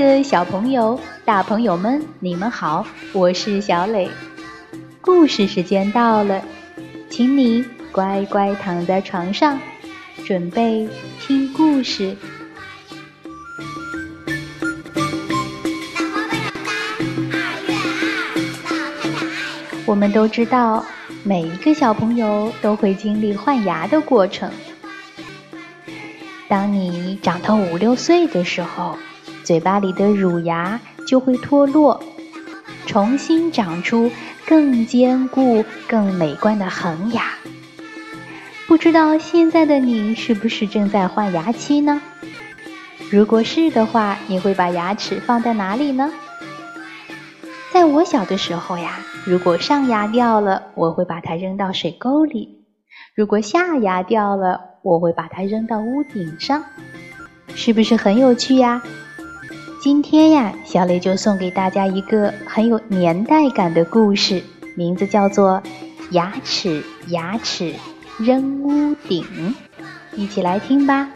[0.00, 4.08] 的小朋友、大朋友们，你们好，我是小磊。
[5.02, 6.42] 故事时间到了，
[7.10, 7.62] 请你
[7.92, 9.60] 乖乖躺在床上，
[10.24, 10.88] 准备
[11.20, 12.16] 听故事。
[19.84, 20.82] 我们都知道，
[21.24, 24.50] 每一个小朋友都会经历换牙的过程。
[26.48, 28.96] 当你长到五六岁的时候，
[29.50, 32.00] 嘴巴里的乳牙就会脱落，
[32.86, 34.08] 重新长出
[34.46, 37.32] 更坚固、更美观的恒牙。
[38.68, 42.00] 不知道现在的你是不是正在换牙期呢？
[43.10, 46.12] 如果是的话，你会把牙齿放在哪里呢？
[47.72, 52.62] 在我小的时候呀，如果上牙掉了，我会把它扔到水沟里；
[53.16, 56.62] 如果下牙掉了，我会把它扔到屋顶上。
[57.56, 58.80] 是不是很有趣呀？
[59.82, 64.42] 今天呀，小磊就送给大家一个很有年代感的故事，
[64.74, 65.62] 名字叫做
[66.10, 67.74] 《牙齿牙齿
[68.18, 69.24] 扔屋顶》，
[70.14, 71.08] 一起来听吧。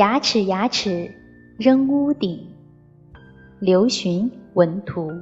[0.00, 1.14] 牙齿牙齿
[1.58, 2.40] 扔屋顶，
[3.58, 5.12] 刘询文图。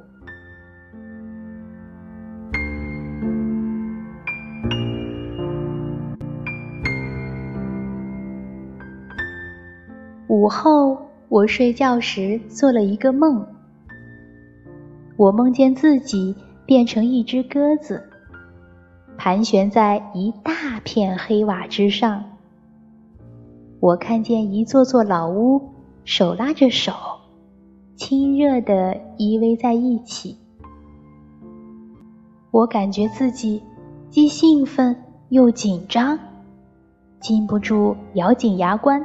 [10.28, 10.97] 午后，
[11.28, 13.45] 我睡觉时做了一个梦，
[15.16, 18.09] 我梦见自己变成一只鸽子，
[19.16, 22.28] 盘旋在一大片黑瓦之上。
[23.81, 25.62] 我看见一座座老屋，
[26.05, 26.93] 手拉着手，
[27.94, 30.37] 亲热地依偎在一起。
[32.50, 33.62] 我感觉自己
[34.11, 34.97] 既兴奋
[35.28, 36.19] 又紧张，
[37.21, 39.00] 禁不住咬紧牙关。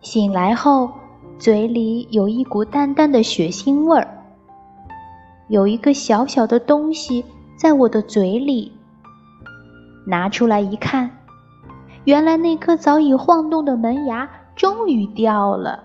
[0.00, 0.88] 醒来后，
[1.36, 4.06] 嘴里有一股淡淡的血腥味儿，
[5.48, 7.24] 有一个小小的东西
[7.56, 8.70] 在我的嘴里。
[10.06, 11.10] 拿出来一看。
[12.04, 15.84] 原来那颗早已晃动的门牙终于掉了。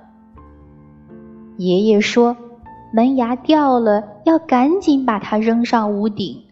[1.57, 2.35] 爷爷说
[2.93, 6.43] ：“门牙掉了，要赶紧把它扔上屋顶，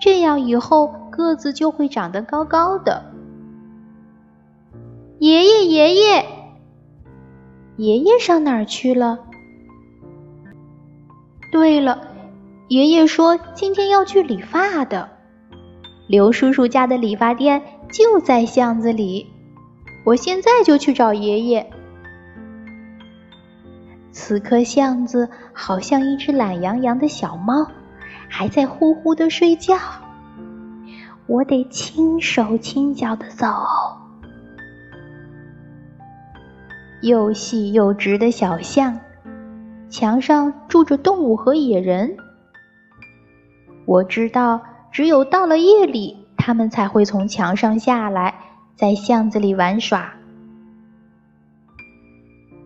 [0.00, 3.04] 这样以后个子就会长得高高的。”
[5.18, 6.26] 爷爷，爷爷，
[7.76, 9.20] 爷爷上哪儿去了？
[11.52, 12.00] 对了，
[12.68, 15.08] 爷爷说今天要去理发的，
[16.08, 17.62] 刘叔叔家的理发店。
[17.92, 19.26] 就在巷子里，
[20.02, 21.70] 我现在就去找爷爷。
[24.10, 27.66] 此刻巷子好像一只懒洋洋的小猫，
[28.28, 29.76] 还在呼呼的睡觉。
[31.26, 33.46] 我得轻手轻脚的走。
[37.02, 38.98] 又细又直的小巷，
[39.90, 42.16] 墙上住着动物和野人。
[43.84, 46.21] 我知道，只有到了夜里。
[46.44, 48.34] 他们才会从墙上下来，
[48.74, 50.14] 在巷子里玩耍。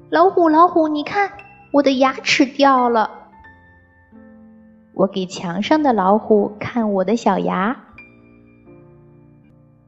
[0.08, 1.30] 老虎，老虎，你看，
[1.72, 3.10] 我的牙齿掉了。
[4.94, 7.76] 我给墙上的老虎看我的小牙。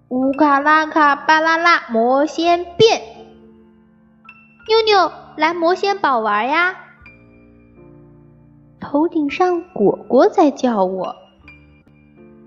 [0.09, 3.01] 乌卡拉卡巴拉拉，魔仙变。
[4.69, 6.77] 妞妞，来魔仙堡玩呀！
[8.81, 11.17] 头顶上果果在叫我。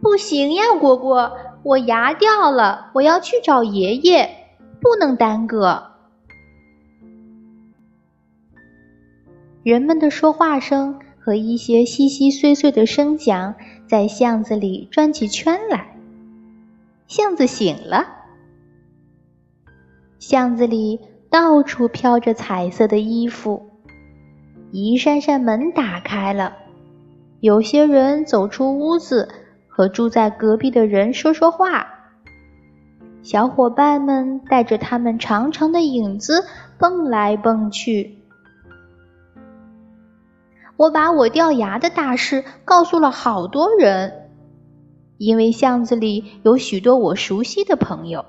[0.01, 4.29] 不行呀，果果，我牙掉了，我要去找爷爷，
[4.81, 5.91] 不能耽搁。
[9.63, 13.53] 人们的说话声和一些稀稀碎碎的声响
[13.87, 15.95] 在巷子里转起圈来。
[17.05, 18.07] 巷子醒了，
[20.17, 20.99] 巷子里
[21.29, 23.69] 到处飘着彩色的衣服，
[24.71, 26.53] 一扇扇门打开了，
[27.39, 29.29] 有些人走出屋子。
[29.71, 31.87] 和住在隔壁的人说说话，
[33.23, 36.45] 小伙伴们带着他们长长的影子
[36.77, 38.19] 蹦来蹦去。
[40.75, 44.29] 我把我掉牙的大事告诉了好多人，
[45.17, 48.25] 因为巷子里有许多我熟悉的朋友。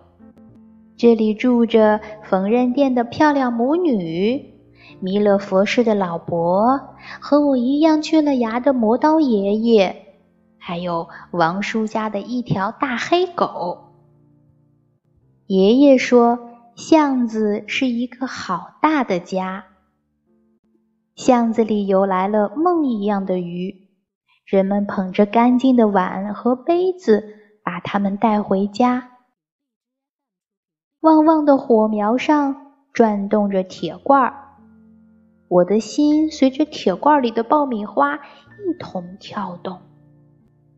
[0.97, 4.55] 这里住着缝纫店的漂亮母女，
[5.01, 6.79] 弥勒佛氏的老伯，
[7.21, 10.02] 和我一样缺了牙的磨刀爷爷，
[10.65, 13.97] 还有王叔家的一条大黑狗。
[15.49, 16.39] 爷爷说，
[16.77, 19.65] 巷子是一个好大的家。
[21.17, 23.89] 巷子里游来了梦一样的鱼，
[24.47, 27.25] 人们捧着干净的碗和杯子，
[27.65, 29.11] 把它们带回家。
[31.01, 34.59] 旺旺的火苗上转动着铁罐儿，
[35.49, 39.81] 我的心随着铁罐里的爆米花一同跳动。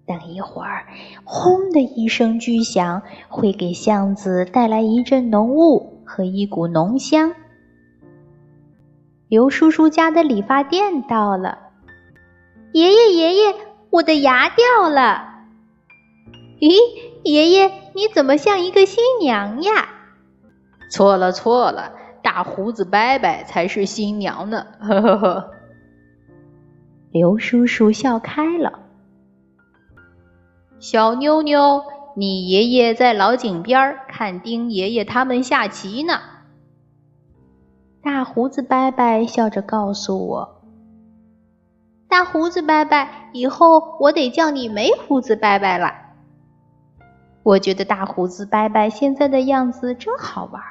[0.06, 0.86] 等一会儿，
[1.24, 7.32] 轰的一声巨响，会给巷子带来一阵浓雾和一股浓香。
[9.28, 11.58] 刘叔叔家的理发店到了，
[12.72, 13.54] 爷爷爷爷，
[13.90, 15.30] 我的牙掉了。
[16.60, 16.76] 咦，
[17.24, 19.88] 爷爷，你怎么像一个新娘呀？
[20.90, 21.92] 错了错了，
[22.22, 24.66] 大胡子伯伯才是新娘呢。
[24.80, 25.50] 呵呵呵。
[27.10, 28.83] 刘叔叔笑开了。
[30.80, 31.82] 小妞妞，
[32.14, 36.20] 你爷爷在老井边看丁爷爷他们下棋呢。
[38.02, 40.62] 大胡子伯伯笑着告诉我
[42.06, 45.90] ：“大胡子伯伯，以后我得叫你没胡子伯伯了。”
[47.42, 50.62] 我觉得大胡子伯伯现在的样子真好玩。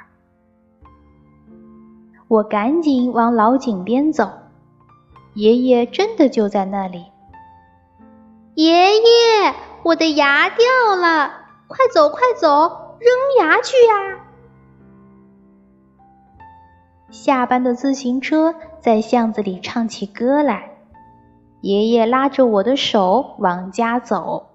[2.27, 4.29] 我赶紧往老井边走，
[5.33, 7.05] 爷爷真的就在那里。
[8.55, 11.31] 爷爷，我的牙掉了，
[11.67, 13.09] 快走快走，扔
[13.39, 14.19] 牙去呀！
[17.09, 20.69] 下班的自行车在巷子里唱起歌来，
[21.61, 24.51] 爷爷拉着我的手往家走。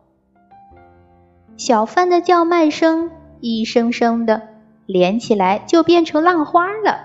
[1.56, 3.10] 小贩的叫卖声
[3.40, 4.42] 一声声的
[4.86, 7.00] 连起来，就变成浪花了。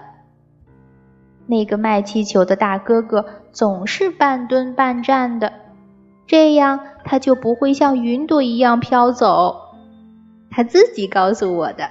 [1.48, 5.54] 那个卖气球的大哥哥总是半蹲半站的，
[6.26, 9.76] 这样它就不会像云朵一样飘走。
[10.50, 11.90] 他自己告诉我的。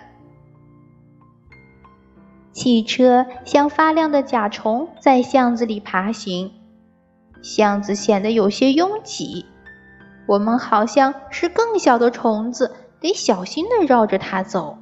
[2.52, 6.52] 汽车像发亮的甲虫在巷子里爬行，
[7.42, 9.46] 巷子显得有些拥挤。
[10.26, 14.78] 我们好像是更小的虫子，得小心的绕着它走。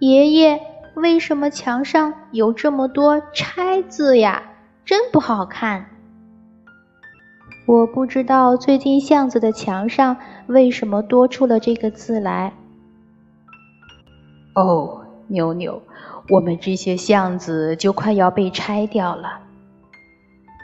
[0.00, 0.60] 爷爷，
[0.94, 4.42] 为什么墙上有这么多“拆”字呀？
[4.84, 5.95] 真不好看。
[7.66, 10.16] 我不知道最近巷子的墙上
[10.46, 12.52] 为什么多出了这个字来。
[14.54, 15.02] 哦。
[15.28, 15.82] 妞妞，
[16.28, 19.40] 我们这些巷子就快要被拆掉了，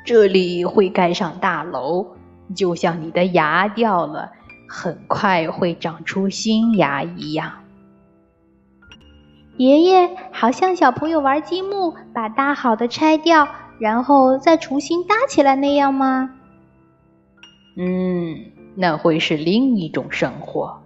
[0.06, 2.06] 这里会盖上大楼，
[2.54, 4.30] 就像你的牙掉了，
[4.68, 7.54] 很快会长出新牙一样。
[9.56, 13.48] 爷爷，好像小朋友玩积木，把搭好的拆掉，
[13.80, 16.30] 然后再重新搭起来那样吗？
[17.76, 18.36] 嗯，
[18.74, 20.78] 那会是另一种生活。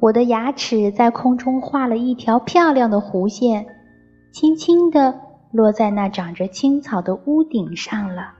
[0.00, 3.66] 我的牙齿在空中画了一条漂亮的弧线，
[4.30, 5.18] 轻轻地
[5.50, 8.34] 落在那长着青草的屋顶上了。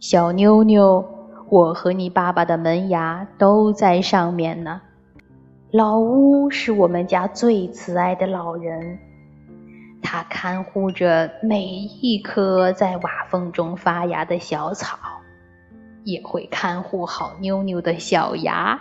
[0.00, 1.04] 小妞妞，
[1.50, 4.80] 我和你爸爸的门牙都在上面呢。
[5.70, 8.98] 老屋是我们家最慈爱的老人，
[10.14, 14.96] 他看护着每一棵在瓦缝中发芽的小草，
[16.04, 18.80] 也会看护好妞妞的小牙。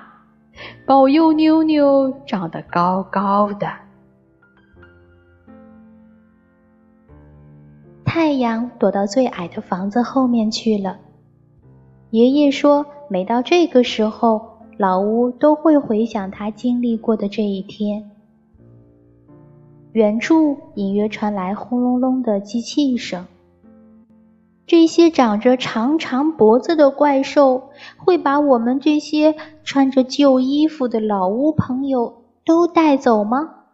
[0.86, 3.68] 保佑妞妞长得高高的。
[8.06, 11.00] 太阳躲到最矮的房子后面去了。
[12.12, 18.12] 爷爷说，每到这个时候，老屋都会回想他经历过的这一天。
[19.94, 23.26] 远处隐约传来轰隆隆的机器声。
[24.66, 33.66] 这些长着长长脖子的怪兽会把我们这些穿着旧衣服的老屋朋友都带走吗？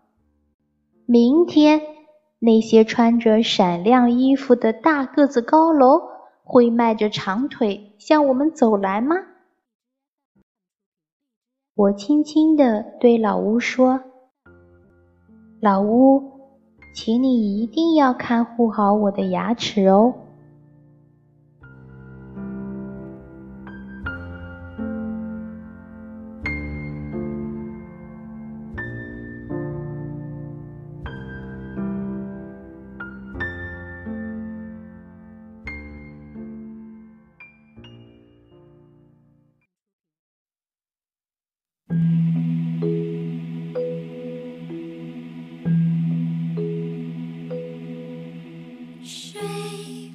[1.06, 1.82] 明天，
[2.40, 6.02] 那些穿着闪亮衣服的大个子高楼
[6.44, 9.16] 会迈着长腿向我们走来吗？
[11.76, 14.02] 我轻轻地对老屋说
[15.62, 16.24] ：“老屋，
[16.96, 20.14] 请你一定要看护好我的牙齿哦。”